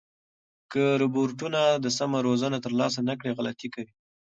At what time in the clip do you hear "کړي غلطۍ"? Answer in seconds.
3.19-3.67